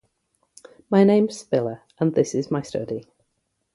[0.89, 3.05] My name's Spiller, and this is my study.